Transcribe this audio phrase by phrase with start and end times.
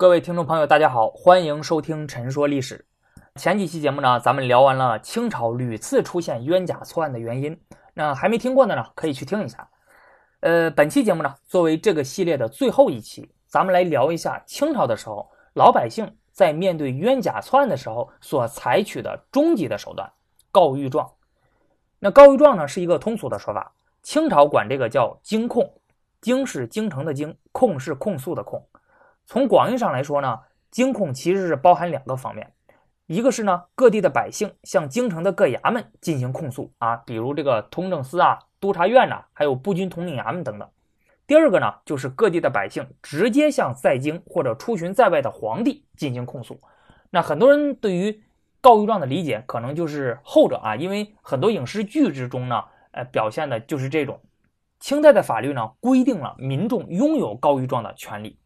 [0.00, 2.86] 各位听众朋友，大家好，欢迎收听《陈说历史》。
[3.40, 7.60] 前几期节目呢，咱们聊完了清朝屡次出现冤假错案的原因。
[7.94, 9.68] 那还没听过的呢，可以去听一下。
[10.38, 20.08] 呃，本期节目呢，作为这个系列的最后一期，咱们来聊一下清朝的时候，老百姓在面对冤假错案的时候所采取的终极的手段——
[20.52, 21.10] 告御状。
[21.98, 23.72] 那告御状呢，是一个通俗的说法，
[24.04, 25.68] 清朝管这个叫京控，
[26.20, 28.64] 京是京城的京，控是控诉的控。
[29.28, 30.40] 从广义上来说呢，
[30.70, 32.50] 京控其实是包含两个方面，
[33.04, 40.66] 一个是呢各地的百姓向京城的各衙门进行控诉啊，比如这个通政司啊、督察院呐，还有步军统领衙门等等；
[41.26, 46.58] 第二个呢就是各地的百姓直接向在京或者出巡在外的皇帝进行控诉。
[47.10, 48.22] 那很多人对于
[48.62, 54.22] 告御状的理解可能就是后者啊，因为很多影视剧之中呢，呃表现的就是这种。
[54.80, 58.38] 清代的法律呢规定了民众拥有告御状的权利。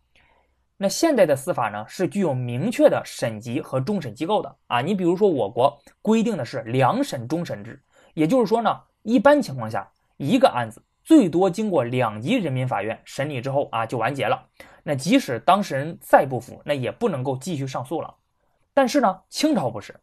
[0.83, 4.81] 那现代的司法呢，是具有明确的审级和终审机构的啊。
[4.81, 7.81] 你比如说，我国规定的是两审终审制，
[8.15, 14.45] 也就是说呢，一般情况下，一个案子最多经过两级人民法院审理之后啊，就完结了。
[14.83, 18.13] 那即使当事人再不服，那也不能够继续上诉了。
[18.75, 19.95] 但是呢，清朝不是，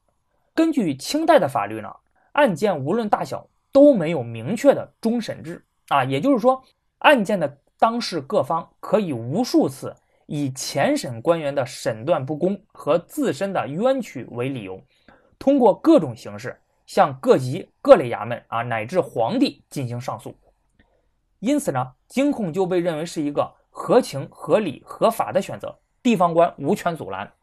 [0.55, 1.93] 根据清代的法律呢，
[2.31, 6.63] 案件无论大小都没有明确的终审制啊，也就是说，
[6.99, 9.93] 案件的当事各方可以无数次。
[10.31, 14.79] 以前审官员的审断不公和自身的冤屈为理由，
[15.39, 20.35] 通过各种形式向各级各类衙门啊乃至皇帝进行上诉。
[21.39, 27.33] 因此呢，京控就被认为是一个合情合理合法的选择，地方官无权阻拦。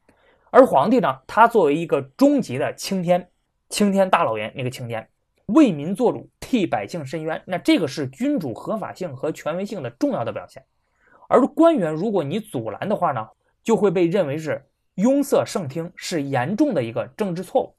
[0.51, 3.29] 而皇帝呢，他作为一个终极的青天，
[3.69, 5.09] 青天大老爷那个青天，
[5.47, 10.65] 为民做主，替百姓伸冤，那这个是君主合法性和权威性的重要的表现。
[11.29, 13.29] 而官员，如果你阻拦的话呢，
[13.63, 17.75] 就会被认为是拥塞圣听，是严重的一个政治错误。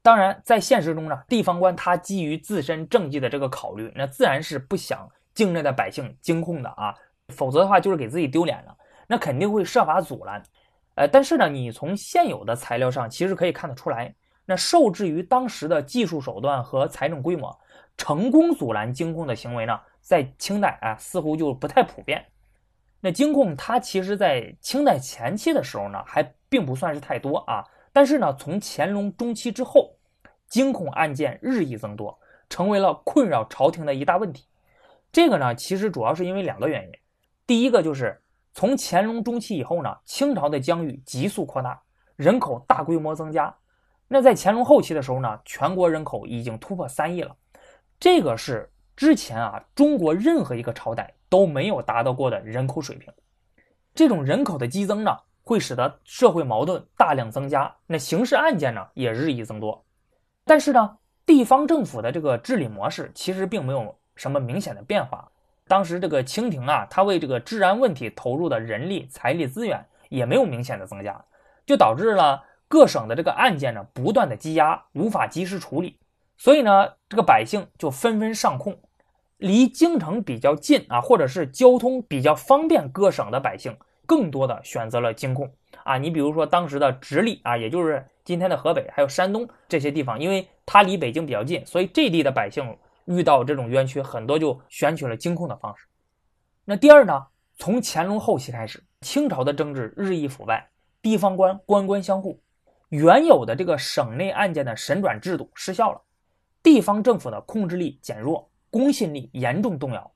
[0.00, 6.94] 当然，在现实中呢，地方官他基于自身政绩的这个考虑，那自然是不想境内的百姓惊恐的啊，
[7.28, 8.74] 否则的话就是给自己丢脸了，
[9.06, 10.42] 那肯定会设法阻拦。
[10.94, 14.14] 呃，但是呢，你从现有的材料上其实可以看得出来，
[14.46, 17.54] 那受制于当时的技术手段和财政规模，
[17.96, 22.24] 成功阻拦惊控的行为呢，在清代啊似乎就不太普遍。
[23.00, 27.64] 那京控它其实，在清代前期的时候呢，还并不算是太多啊。
[27.92, 29.96] 但是呢，从乾隆中期之后，
[30.48, 32.18] 京控案件日益增多，
[32.50, 34.46] 成为了困扰朝廷的一大问题。
[35.12, 36.92] 这个呢，其实主要是因为两个原因。
[37.46, 38.20] 第一个就是
[38.52, 41.80] 从乾隆中期以后呢，清朝的疆域急速扩大，
[42.16, 43.54] 人口大规模增加。
[44.08, 47.34] 那在乾隆后期的时候呢，全国人口已经突破三亿了。
[48.00, 51.14] 这个是之前啊，中国任何一个朝代。
[51.28, 53.12] 都没有达到过的人口水平，
[53.94, 59.84] 这种人口的激增呢，会使得社会矛盾大量增加，那刑事案件呢也日益增多。
[60.44, 60.96] 但是呢，
[61.26, 65.30] 地方政府的这个治理模式其实并没有什么明显的变化。
[65.66, 71.22] 当时这个清廷啊，他为这个治安问题投入的人力、财力资源也没有明显的增加，
[71.66, 75.98] 就导致了各省的这个案件呢不断的积压，无法及时处理。
[76.38, 78.78] 所以呢，这个百姓就纷纷上控。
[79.38, 85.52] 离京城比较近啊，或者是交通比较方便，各省的百姓更多的选择了京控
[85.84, 85.96] 啊。
[85.96, 95.86] 你比如说当时的直隶啊，也就是今天的河北，还有山东这些地方，因为它离北京比较近，所以这地的百姓遇到这种冤屈，很多就选取了京控的方式。
[96.64, 97.26] 那第二呢，
[97.56, 100.68] 从乾隆后期开始，清朝的政治日益腐败，
[101.00, 102.40] 地方官官官相护，
[102.88, 106.00] 原有的这个省内案件的审转制度失效了，
[106.60, 108.50] 地方政府的控制力减弱。
[108.70, 110.10] 公信力严重动摇，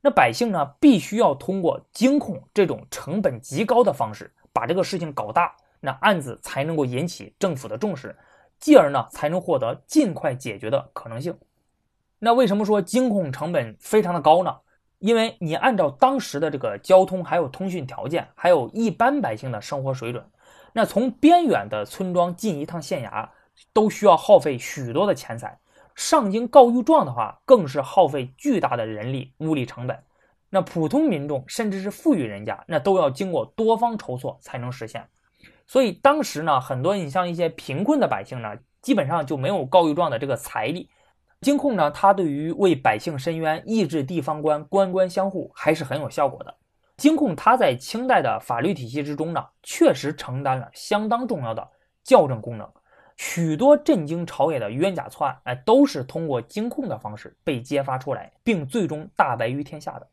[0.00, 8.16] 那百姓呢，必须要通过京控这种成本极高的方式把这个事情搞大，那案子才能够引起政府的重视，
[8.58, 11.36] 继而呢，才能获得尽快解决的可能性。
[12.18, 14.56] 那为什么说京控成本非常的高呢？
[14.98, 20.24] 因为你按照当时的这个交通还有通讯条件，还有一般百姓的生活水准，
[20.72, 23.28] 那从边远的村庄进一趟县衙，
[23.74, 25.58] 都需要耗费许多的钱财。
[25.96, 29.98] 上京告御状的话，更是耗费巨大的人力物力成本。
[30.50, 35.08] 那普通民众，甚至是富裕人家，那都要经过多方筹措才能实现。
[35.66, 40.88] 所以当时呢，很多你像一些贫困的百姓呢，基本上就没有告御状的这个财力。
[41.40, 46.54] 京控呢，它对于为百姓伸冤、抑制地方官官官相护，还是很有效果的。
[46.96, 51.68] 京控它在清代的法律体系之中呢，确实承担了相当重要的
[52.04, 52.70] 校正功能。
[53.16, 60.06] 许多震惊朝野的冤假错案，哎，都是通过京控的方式被揭发出来，并最终大白于天下的。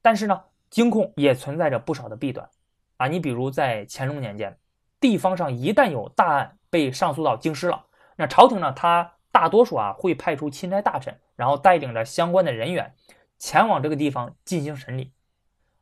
[0.00, 2.48] 但是呢，京控也存在着不少的弊端。
[2.96, 4.56] 啊，你比如在乾隆年间，
[4.98, 7.84] 地方上一旦有大案被上诉到京师了，
[8.16, 12.94] 那朝廷呢，他大多数啊会派出钦差大臣，然后带领着相关的人员
[13.38, 15.12] 前往这个地方进行审理，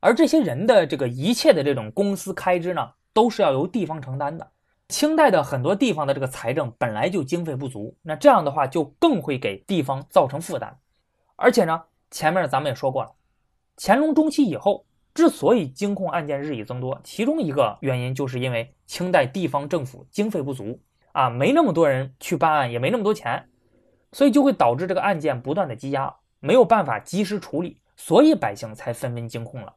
[0.01, 4.51] 而这些人的这个一切的这种公司开支呢，都是要由地方承担的。
[4.95, 10.79] 清代的很多地方的这个财政本来就经费不足，那这样的话就更会给地方造成负担。
[11.35, 11.83] 而且呢，
[12.13, 13.11] 前面咱们也说过了，
[13.77, 20.81] 乾隆中期以后，之所以京控案件日益增多，其中一个原因就是因为清代地方政府经费不足。
[21.11, 23.49] 啊，没那么多人去办案，也没那么多钱，
[24.13, 29.75] 所以就会导致这个案件不断的积压，没有办法及时处理，所以百姓才纷纷惊控了。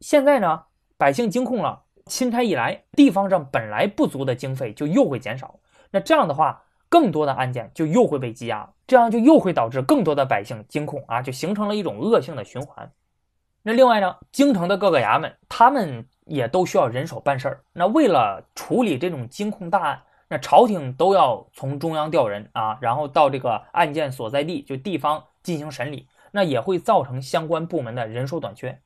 [0.00, 0.64] 现在呢，
[0.96, 5.58] 百姓惊控了，钦差一来，地方上本来不足的经费就又会减少，
[5.90, 12.90] 那这样的话，更多的案件就又会被积压，这样就又会导致更多的百姓惊恐啊，就形成了一种恶性的循环。
[13.62, 20.02] 那另外呢，京城的各个衙门，他们也都需要人手办事儿，那为了处理这种惊控大案。
[20.28, 28.80] 那朝廷都要从中央调人啊，然后到这个案件所在地就地方进行审理，那也会造成相关部门的人手短缺。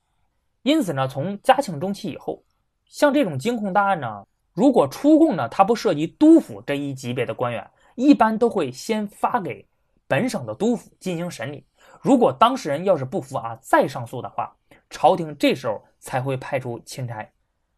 [0.62, 2.43] 因此呢，从嘉庆中期以后，
[2.88, 9.67] 像这种惊控大案呢，如果出供呢，它不涉及督府这一级别的官员，一般都会先发给
[10.09, 11.65] 本省的督府进行审理。
[12.00, 14.55] 如果当事人要是不服啊，再上诉的话，
[14.88, 17.29] 朝廷这时候才会派出钦差。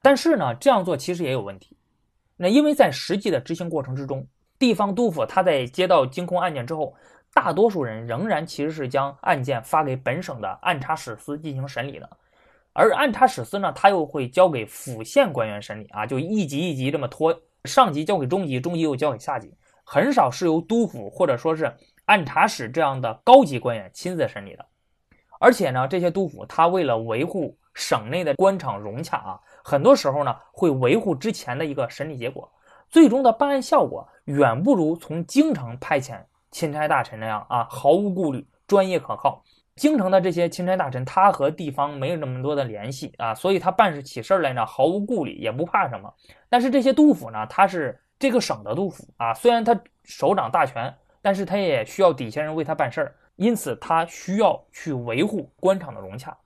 [0.03, 1.77] 但是呢，这样做其实也有问题。
[2.37, 4.27] 那因为在实际的执行过程之中，
[4.59, 6.95] 地方督府他在接到惊控案件之后，
[7.33, 12.09] 大多数人仍然其实是将案件发给本省的按察使司进行审理的，
[12.73, 17.35] 而按察使司呢，他又会交给府县官员审理啊，就一级一级这么拖，
[17.65, 19.53] 上级交给中级，中级又交给下级，
[19.85, 21.75] 很少是由督府或者说是
[22.05, 24.65] 按察使这样的高级官员亲自审理的。
[25.41, 29.41] 而且呢，这些督府他为了维护省内的官场融洽啊。
[29.65, 32.51] 很多时候呢，会维护之前的一个审理结果，
[32.89, 36.21] 最终的办案效果远不如从京城派遣
[36.51, 39.45] 钦差大臣那样啊，毫无顾虑、专业可靠。
[39.79, 46.13] 京城的这些钦差大臣，他和地方没有那么多的联系啊，所以他办事起事来呢，毫无顾虑，也不怕什么。
[46.49, 50.93] 但是这些督府呢，他是这个省的督府啊，虽然他手掌大权，
[51.23, 56.37] 但是他也需要底下人为他办事儿，因此他需要去维护官场的融洽。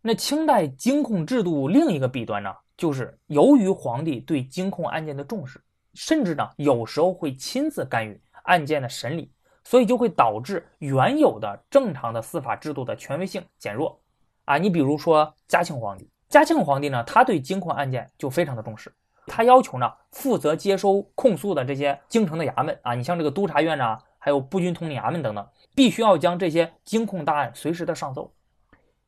[0.00, 2.52] 那清代京控制度另一个弊端呢？
[2.76, 5.62] 就是由于皇帝对京控案件的重视，
[5.94, 9.30] 甚至呢有时候会亲自干预案件的审理，
[9.64, 14.00] 所以就会导致原有的正常的司法制度的权威性减弱。
[14.44, 18.92] 啊，你比如说嘉庆皇帝，嘉庆皇帝呢，他对京控案件就非常的重视，
[19.26, 28.32] 他要求呢负责接收控诉的这些京城的衙门啊，你像这个督察院呐，还有步军统领衙门等等，必须要将这些京控大案随时的上奏。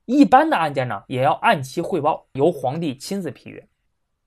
[0.05, 3.67] 一般的案件呢，也要按期汇报，由皇帝亲自批阅。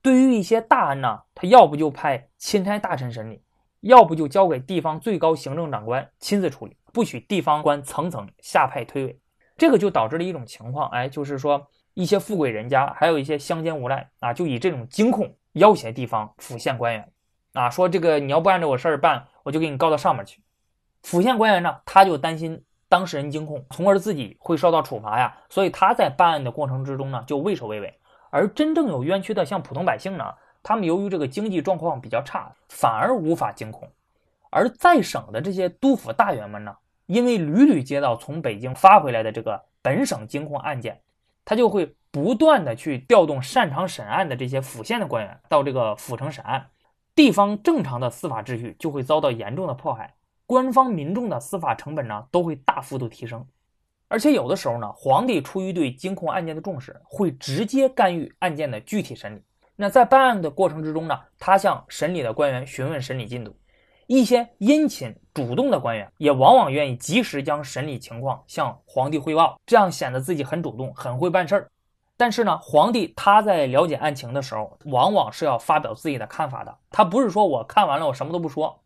[0.02, 3.40] 对于一些大案呢，他要不就派钦差大臣审理，
[3.80, 9.16] 要不就交给地方最高行政长官亲自处理，不许地方官层层下派推诿。
[9.56, 17.12] 这个就导致了一种情况，哎，就是说一些富贵人家，还有一些乡间无赖啊，就以这种京控要挟地方府县官员，
[17.54, 20.42] 啊，说这个你要不按照我事儿办，我就给你告到上面去。
[21.02, 22.64] 府县官员呢，他就担心。
[22.90, 27.94] 当事人惊恐，从而自己会受到处罚呀，所以他在办案的过程之中呢，就畏首畏尾。
[28.30, 30.32] 而真正有冤屈的，像普通百姓呢，
[30.62, 33.88] 他们由于这个经济状况比较差，反而无法惊控。
[34.50, 36.74] 而在省的这些督府大员们呢，
[37.06, 41.00] 因为屡屡接到从北京发回来的这个本省惊控案件，
[41.44, 46.66] 他就会不断的去调动擅长审案的这些府县的官员到这个府城审案，
[47.14, 50.14] 地方正常的司法秩序就会遭到严重的迫害。
[50.46, 53.46] 官方民众的司法成本呢，都会大幅度提升，
[54.08, 59.42] 而且有的时候呢，皇帝出于对监控案件的重视，会直接干预案件的具体审理。
[59.80, 63.56] 那在办案的过程之中呢，他向审理的官员询问审理进度，
[64.08, 71.70] 一些殷勤主动的官员也往往愿意及时将审理情况向皇帝汇报，这样显得自己很主动，很会办事儿。
[72.16, 78.82] 但是呢，皇帝他在了解案情的时候，往往是要发表自己的看法的，他不是说我看完了我什么都不说。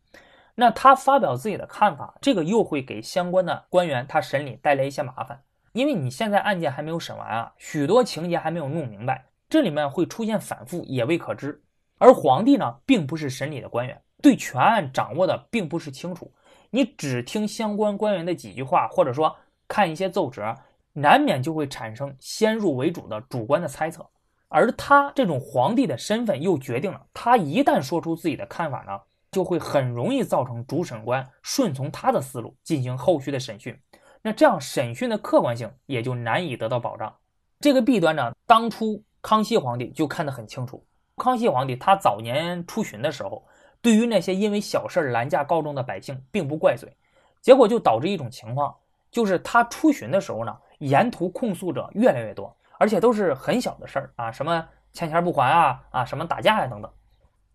[0.53, 11.61] 那他发表自己的看法，这个又会给相关的官员他审理带来一些麻烦，因为你现在案件还没有审完啊，许多情节还没有弄明白，这里面会出现反复也未可知。
[11.99, 16.33] 而皇帝呢，并不是审理的官员，对全案掌握的并不是清楚，
[16.71, 19.35] 你只听相关官员的几句话，或者说
[19.67, 20.55] 看一些奏折，
[20.93, 24.03] 难免就会产生先入为主的主观的猜测。
[24.47, 28.99] 而他这种皇帝的身份又决定了，他一旦说出自己的看法呢？
[29.31, 33.79] 就会很容易造成主审官顺从他的思路进行后续的审讯，
[34.23, 37.15] 那这样审讯的客观性也就难以得到保障。
[37.59, 40.85] 这个弊端呢，当初康熙皇帝就看得很清楚。
[41.15, 43.43] 康熙皇帝他早年出巡的时候，
[43.81, 46.93] 对于那些因为小事拦驾告状的百姓，并不怪罪，
[47.41, 48.75] 结果就导致一种情况，
[49.09, 56.91] 就是他出巡的时候呢，沿途控诉者越来越多，而且都是很小的事儿啊，什么欠钱不还啊，啊，什么打架呀等等。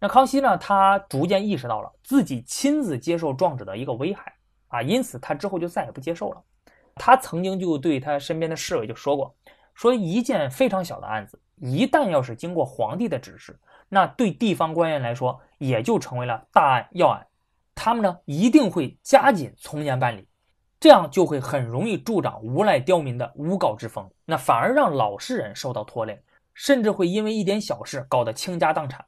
[0.00, 4.32] 那康熙呢，他逐渐意识到了自己亲自接受状纸的一个危害
[4.68, 6.42] 啊，因此他之后就再也不接受了。
[6.94, 9.34] 他曾经就对他身边的侍卫就说过，
[9.74, 11.38] 说一件非常小的案子。
[11.60, 17.26] 一旦要是经过皇帝的指示，那对地方官员来说也就成为了大案要案，
[17.74, 20.28] 他们呢一定会加紧从严办理，
[20.78, 26.20] 这样就会很容易助长无赖刁民的诬告之风，那反而让老实人受到拖累，
[26.54, 29.04] 甚至会因为一点小事搞得倾家荡产。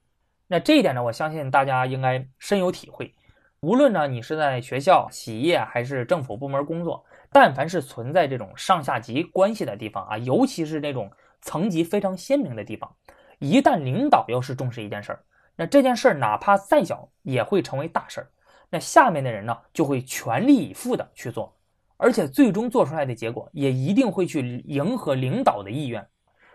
[0.46, 3.14] 那这一点呢，我相信大家应该深有体会。
[3.60, 11.10] 无论呢你是在学校、企业还是政府部门工作，但凡是存在这种上下级关系的地方啊，尤其是那种。
[11.40, 12.94] 层级非常鲜明的地方，
[13.38, 15.24] 一旦领导要是重视一件事儿，
[15.56, 18.30] 那这件事儿哪怕再小也会成为大事儿。
[18.68, 21.56] 那下面的人呢，就会全力以赴的去做，
[21.96, 26.06] 而且最终做出来的结果也一定会去迎合领导的意愿。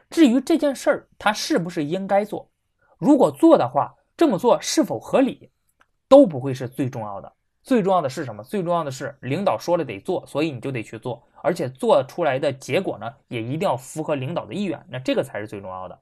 [0.09, 2.49] 至于这件事儿他是不是应该做，
[2.97, 5.51] 如果做的话，这么做是否合理，
[6.07, 7.33] 都不会是最重要的。
[7.65, 8.43] 最重要的是什么？
[8.43, 14.85] 最重要的是领导说了得做，所以你就得去做，而且做出来的结果呢，也一定要符合领导的意愿。
[14.87, 15.99] 那这个才是最重要的。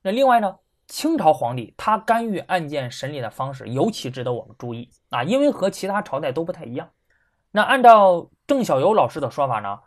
[0.00, 6.88] 那另外呢，清朝皇帝他干预案件审理的方式尤其值得我们注意啊，因为和其他朝代都不太一样。
[7.50, 9.78] 那按照郑小游老师的说法呢，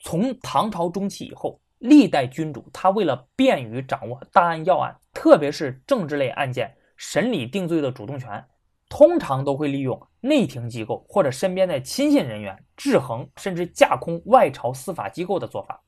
[0.00, 8.44] 从唐朝中期以后，历代君主他为了便于掌握大案要案，特别是政治类案件审理定罪的主动权。
[8.92, 15.82] 通常都会利用内廷机构或者身边的亲信人员制衡甚至架空外朝司法机构的做法。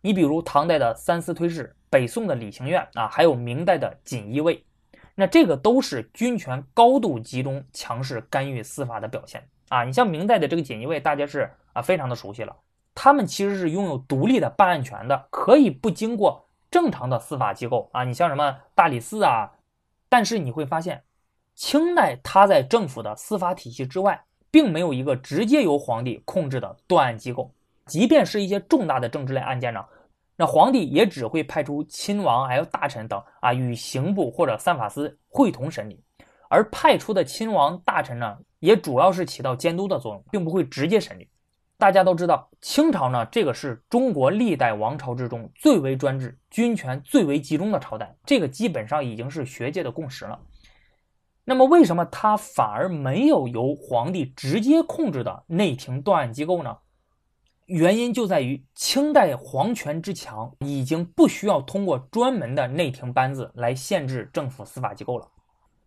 [0.00, 4.64] 你比如唐代的三司推事，北宋的理刑院啊，还有明代的锦衣卫，
[5.14, 9.84] 那这个都是军权高度集中、强势干预司法的表现啊。
[9.84, 12.56] 你像明代的这个锦衣卫，大家是啊非常的熟悉了，
[12.94, 18.04] 他们其实是拥有独立的办案权的，可以不经过正常的司法机构啊。
[18.04, 19.52] 你像什么大理寺啊，
[20.08, 21.02] 但是你会发现。
[21.56, 27.50] 清代，它在政府的司法体系之外，并没有一个直接由皇帝控制的断案机构。
[27.86, 29.82] 即便是一些重大的政治类案件呢，
[30.36, 35.98] 那皇帝也只会派出亲王还有大臣等啊，与刑部或者三法司会同审理。
[36.50, 41.26] 而派出的亲王大臣呢，也主要是起到监督的作用，并不会直接审理。
[41.78, 50.38] 大家都知道，清朝呢，这个是中国历代王朝之中最为专制、军权最为集中的朝代，这个基本上已经是学界的共识了。
[51.48, 56.76] 那么，为什么他反而没有由皇帝直接控制的内廷断案机构呢？
[57.66, 65.28] 原因就在于清代皇权之强，已经不需要通过专门的内廷班子来限制政府司法机构了。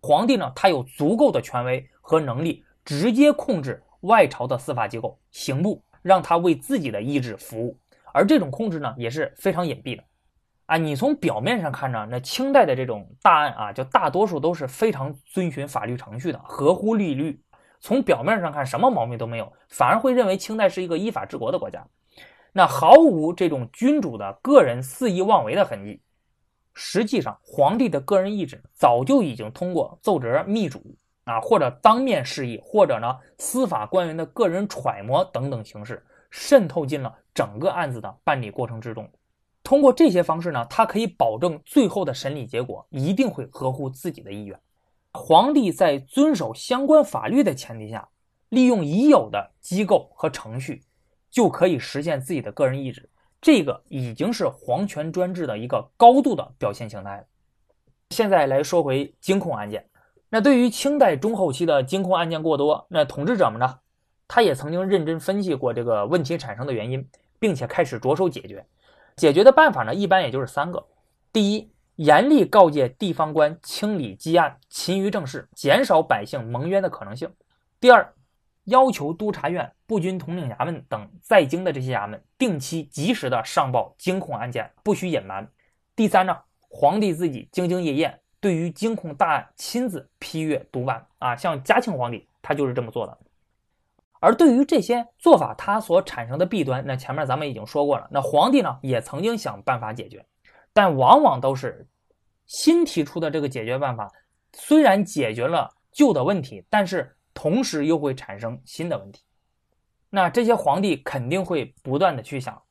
[0.02, 7.78] 皇帝呢，他有足够的权威和能力，直接控制外朝的司法机构刑部，让他为自己的意志服务。
[8.14, 10.04] 而这种控制呢，也是非常隐蔽的。
[10.70, 17.42] 啊，你从表面上看呢，那清代的这种大案啊，就大多数都是非常遵循法律程序的，合乎律律。
[17.80, 21.88] 从表面上看，什么毛病都没有，反而会认为清代是一个依法治国的国家。
[22.54, 26.04] 那毫无这种君主的个人肆意妄为的痕迹。
[26.76, 39.10] 实际上，皇帝的个人意志早就已经通过奏折密嘱啊，或者当面示意，或者呢司法官员的个人揣摩等等形式，渗透进了整个案子的办理过程之中。
[39.70, 44.60] 通过这些方式呢，他可以保证最后的审理结果一定会合乎自己的意愿。
[45.14, 48.10] 皇帝在遵守相关法律的前提下，
[48.50, 50.82] 利用已有的机构和程序，
[51.30, 53.08] 就可以实现自己的个人意志。
[53.40, 57.24] 这个已经是皇权专制的一个高度的表现形态了。
[58.10, 59.88] 现在来说回监控案件，
[60.30, 63.78] 那对于清代中后期的监控案件过多，那统治者们呢，
[64.28, 67.08] 他也曾经认真分析过这个问题产生的原因，
[67.38, 68.66] 并且开始着手解决。
[69.20, 70.88] 解决的办法呢，一般也就是三个：
[71.34, 77.28] 第一，严厉告诫地方官清理积案、勤于政事，减少百姓蒙冤的可能性；
[77.82, 78.14] 第二，
[78.64, 85.44] 要求督察院、步军统领衙门等在京的这些衙门定期及时的上报惊恐案件，不许隐瞒；
[85.98, 86.38] 第三呢，
[86.70, 93.18] 皇帝自己兢兢业业，对于惊恐大案亲自批阅督办啊，像嘉庆皇帝他就是这么做的。
[94.20, 98.08] 而对于这些做法，它所产生的弊端，那前面咱们已经说过了。
[98.12, 100.26] 那皇帝呢，也曾经想办法解决，
[100.74, 101.88] 但往往都是
[102.46, 104.12] 新提出的这个解决办法，
[104.54, 109.24] 虽然解决了旧的问题，但是同时又会产生新的问题。
[110.10, 112.62] 那这些皇帝肯定会不断的去想，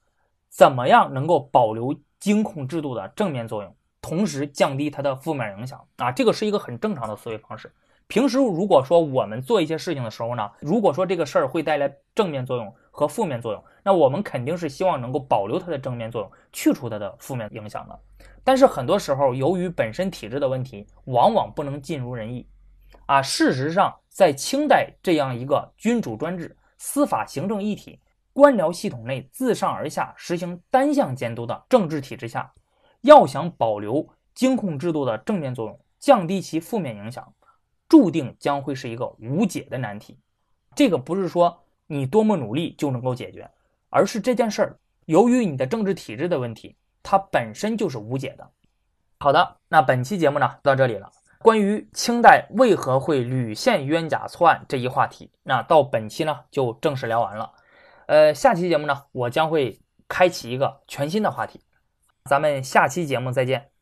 [0.51, 7.73] 怎么样能够保留监控制度的正面作用，同时降低它的负面影响啊，这个是一个很正常的思维方式。
[8.09, 18.01] 平时如果说我们做一些事情的时候呢，如果说这个事儿会带来正面作用和负面作用，那我们肯定是希望能够保留它的正面作用，去除它的负面影响的。
[18.43, 22.47] 但是很多时候，由于本身体制的问题，往往不能尽如人意
[23.05, 23.21] 啊。
[23.21, 28.01] 事实上，在清代这样一个君主专制、司法行政一体、
[28.33, 32.51] 官僚系统内自上而下实行单向监督的政治体制下，
[33.03, 37.31] 要想保留监控制度的正面作用，降低其负面影响，
[37.89, 40.19] 注定将会是一个无解的难题。
[40.75, 43.51] 这个不是说你多么努力就能够解决，
[43.91, 48.51] 而是这件事儿由于你的政治体制的问题，它本身就是无解的。
[49.19, 51.11] 好的，那本期节目呢到这里了。
[51.41, 57.53] 关于清代为何会屡现冤假错案这一话题，那到本期呢就正式聊完了。
[58.07, 61.61] 呃，下期节目呢，我将会开启一个全新的话题。
[62.25, 63.78] 咱们下期节目再见。